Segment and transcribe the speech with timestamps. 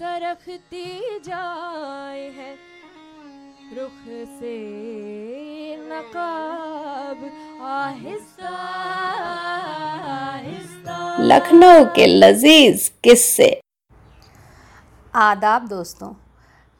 [0.00, 2.52] सरखती जाए है।
[3.74, 3.98] रुख
[4.38, 4.52] से
[5.76, 7.24] नकाब
[7.62, 8.52] आहिस्ता
[10.06, 13.50] आहिस्ता। लखनऊ के लजीज किस्से।
[15.14, 16.12] आदाब दोस्तों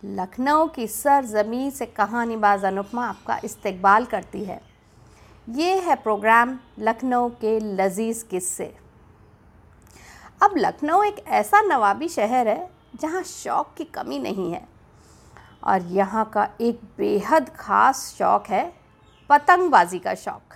[0.05, 4.61] लखनऊ की सरजमी से कहानी बाज अनुपमा आपका इस्तकबाल करती है।
[5.49, 8.75] ये है प्रोग्राम लखनऊ के लजीज किस्से।
[10.43, 14.63] अब लखनऊ एक ऐसा नवाबी शहर है जहाँ शौक़ की कमी नहीं है।
[15.65, 18.73] और यहाँ का एक बेहद ख़ास शौक़ है,
[19.31, 20.55] पतंगबाजी का शौक़।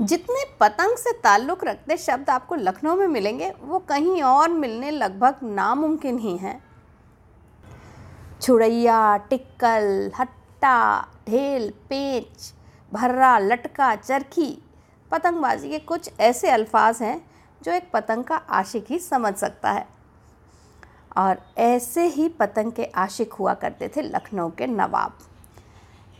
[0.00, 5.38] जितने पतंग से ताल्लुक़ रखते शब्द आपको लखनऊ में मिलेंगे, वो कहीं और मिलने लगभग
[5.44, 6.60] नामुमकिन ही हैं।
[8.42, 12.52] छुड़ैया, टिक्कल, हट्टा, ढेल, पेंच,
[12.92, 14.50] भर्रा, लटका, चरखी,
[15.10, 17.20] पतंगबाजी के कुछ ऐसे अल्फाज हैं,
[17.62, 19.86] जो एक पतंग का आशिक ही समझ सकता है।
[21.16, 25.18] और ऐसे ही पतंग के आशिक हुआ करते थे लखनऊ के नवाब।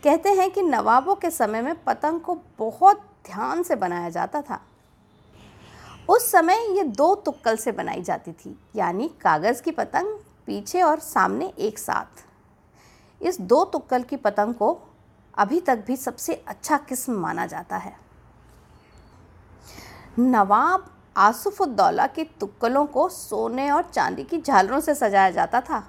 [0.03, 4.59] कहते हैं कि नवाबों के समय में पतंग को बहुत ध्यान से बनाया जाता था।
[6.09, 10.99] उस समय ये दो तुक्कल से बनाई जाती थी, यानी कागज़ की पतंग, पीछे और
[10.99, 12.25] सामने एक साथ।
[13.21, 14.77] इस दो तुक्कल की पतंग को
[15.33, 17.95] अभी तक भी सबसे अच्छा किस्म माना जाता है।
[20.19, 20.85] नवाब
[21.17, 25.83] आसुफुद्दौला के तुक्कलों को सोने और चांदी की झालरों से सजाया जाता था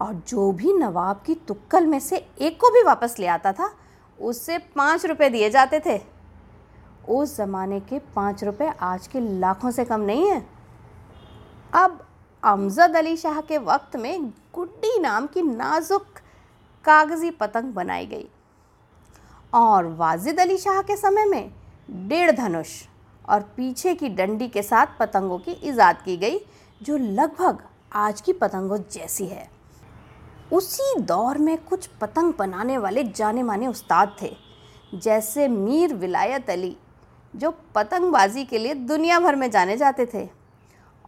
[0.00, 3.70] और जो भी नवाब की तुक्कल में से एक को भी वापस ले आता था
[4.18, 5.98] उससे पाँच रुपये दिए जाते थे।
[7.08, 10.46] उस ज़माने के पाँच रुपये आज के लाखों से कम नहीं हैं।
[11.74, 12.06] अब
[12.42, 16.06] अमजद अली शाह के वक्त में गुड्डी नाम की नाजुक
[16.84, 18.28] कागज़ी पतंग बनाई गई
[19.54, 21.50] और वाजिद अली शाह के समय में
[22.08, 22.68] डेढ़ धनुष।
[23.30, 26.38] और पीछे की डंडी के साथ पतंगों की ईजाद की गई,
[26.82, 27.58] जो लगभग
[27.92, 29.48] आज की पतंगों जैसी है।
[30.52, 34.36] उसी दौर में कुछ पतंग बनाने वाले जाने माने उस्ताद थे,
[34.94, 36.76] जैसे मीर विलायत अली,
[37.36, 40.28] जो पतंगबाजी के लिए दुनिया भर में जाने जाते थे,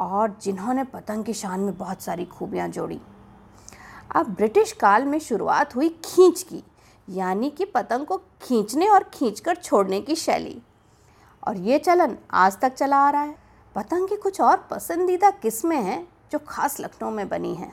[0.00, 3.00] और जिन्होंने पतंग की शान में बहुत सारी खूबियाँ जोड़ी।
[4.16, 6.62] अब ब्रिटिश काल में शुरुआत हुई खींच की,
[7.08, 10.62] यानी कि पतंग को खींचने और खींचकर छोड़ने की शैली।
[11.42, 13.36] और ये चलन आज तक चला आ रहा है।
[13.76, 17.72] पतंग की कुछ और पसंदीदा किस्में हैं जो खास लखनऊ में बनी हैं।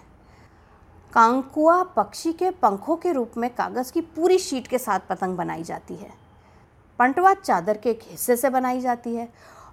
[1.13, 5.63] कांकुआ पक्षी के पंखों के रूप में कागज़ की पूरी शीट के साथ पतंग बनाई
[5.63, 6.09] जाती है।
[6.99, 9.27] पंटवा चादर के एक हिस्से से बनाई जाती है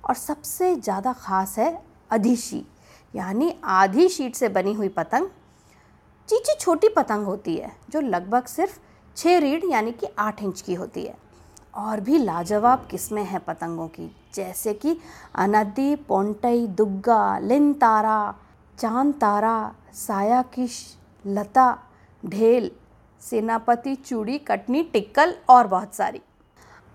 [0.05, 1.78] और सबसे ज़्यादा ख़ास है
[2.11, 2.65] अधिशी,
[3.15, 5.28] यानी आधी शीट से बनी हुई पतंग।
[6.28, 8.78] चीची छोटी पतंग होती है, जो लगभग सिर्फ़
[9.17, 11.15] छः रीढ़, यानी कि आठ इंच की होती है।
[11.76, 14.97] और भी लाजवाब किस्में हैं पतंगों की, जैसे कि
[15.34, 18.34] अनदी, पोंटई, दुग्गा, लिन तारा,
[18.78, 21.78] चाँद तारा साया किश लता,
[22.26, 22.70] ढेल,
[23.20, 26.20] सेनापति, चूड़ी, कटनी, टिक्कल और बहुत सारी।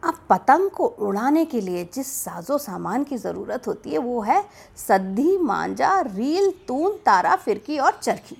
[0.03, 4.43] अब पतंग को उड़ाने के लिए जिस साजो सामान की ज़रूरत होती है, वो है
[4.77, 8.37] सद्दी मांझा रील, तून, तारा, फिरकी और चरखी।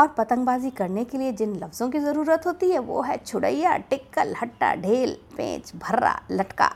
[0.00, 4.34] और पतंगबाजी करने के लिए जिन लफ्ज़ों की ज़रूरत होती है, वो है छुड़ैया, टिक्कल,
[4.42, 6.70] हट्टा, ढेल, पेंच, भर्रा, लटका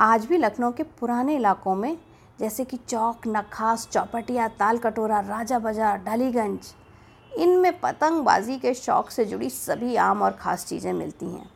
[0.00, 1.96] आज भी लखनऊ के पुराने इलाकों में,
[2.40, 6.72] जैसे कि चौक नखास चौपटिया ताल कटोरा राजा बाज़ार, डालीगंज,
[7.32, 11.48] इनमें पतंगबाजी के शौक़ से जुड़ी सभी आम और ख़ास चीज़ें मिलती हैं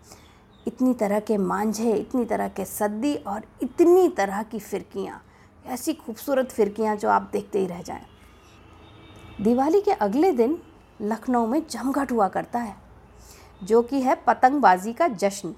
[0.66, 5.22] इतनी तरह के मांझे, इतनी तरह के सद्दी और इतनी तरह की फ़िरकियाँ,
[5.66, 8.04] ऐसी खूबसूरत फ़िरकियाँ जो आप देखते ही रह जाएँ।
[9.40, 10.58] दिवाली के अगले दिन
[11.00, 12.76] लखनऊ में जमघट हुआ करता है,
[13.62, 15.54] जो कि है पतंगबाजी का जश्न।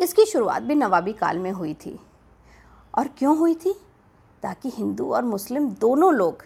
[0.00, 2.00] इसकी शुरुआत भी नवाबी काल में हुई थी।
[2.98, 3.80] और क्यों हुई थी?
[4.42, 6.44] ताकि हिंदू और मुस्लिम दोनों लोग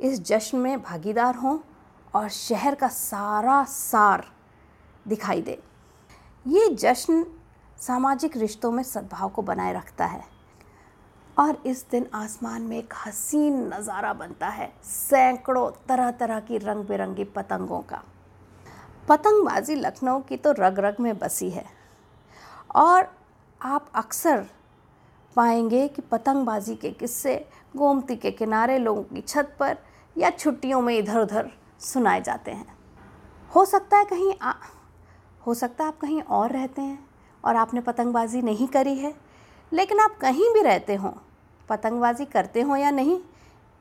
[0.00, 1.58] इस जश्न में भागीदार हों
[2.14, 4.26] और शहर का सारा सार
[5.08, 5.62] दिखाई दे।
[6.46, 7.26] ये जश्न
[7.78, 10.39] सामाजिक रिश्तों में सद्भाव को बनाए रखता है।
[11.40, 16.84] और इस दिन आसमान में एक हसीन नज़ारा बनता है सैकड़ों तरह तरह की रंग
[16.84, 18.02] बिरंगी पतंगों का।
[19.08, 21.64] पतंगबाजी लखनऊ की तो रग रग में बसी है।
[22.74, 23.08] और
[23.60, 24.44] आप अक्सर
[25.36, 27.34] पाएँगे कि पतंगबाजी के किस्से
[27.76, 29.76] गोमती के किनारे लोगों की छत पर
[30.16, 31.50] या छुट्टियों में इधर उधर
[31.80, 32.76] सुनाए जाते हैं।
[33.50, 34.52] हो सकता है कहीं आ,
[35.46, 36.98] हो सकता है आप कहीं और रहते हैं
[37.44, 39.14] और आपने पतंगबाजी नहीं करी है
[39.72, 41.12] लेकिन आप कहीं भी रहते हों
[41.70, 43.18] पतंगबाजी करते हो या नहीं?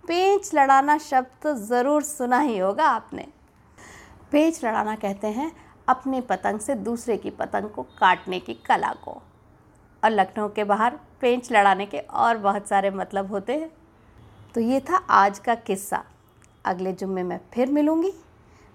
[0.04, 3.28] पेंच लड़ाना शब्द तो ज़रूर सुना ही होगा आपने।
[4.32, 5.52] पेंच लड़ाना कहते हैं
[5.88, 9.22] अपने पतंग से दूसरे की पतंग को काटने की कला को।
[10.04, 13.72] और लखनऊ के बाहर पेंच लड़ाने के और बहुत सारे मतलब होते हैं।
[14.56, 16.04] तो ये था आज का किस्सा।
[16.66, 18.14] अगले जुम्मे में फिर मिलूँगी।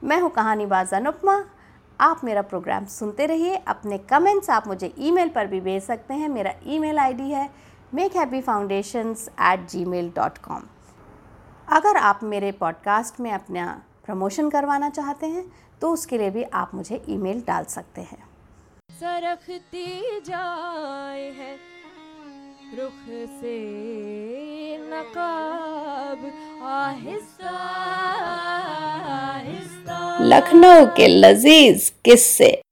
[0.05, 1.44] मैं हूँ कहानी कहानीबाज अनुपमा।
[2.00, 6.28] आप मेरा प्रोग्राम सुनते रहिए। अपने कमेंट्स आप मुझे ईमेल पर भी भेज सकते हैं।
[6.28, 7.50] मेरा ईमेल आईडी है
[7.94, 10.62] make happy foundations at gmail dot com
[11.69, 15.44] अगर आप मेरे पॉडकास्ट में अपना प्रमोशन करवाना चाहते हैं
[15.81, 18.23] तो उसके लिए भी आप मुझे ईमेल डाल सकते हैं।
[18.91, 21.56] सरखती जाए है
[22.79, 22.99] रुख
[23.41, 23.56] से
[24.79, 26.26] नकाब
[26.64, 27.56] आहिस्ता
[29.20, 32.63] आहिस्ता। लखनऊ के लजीज किस्से।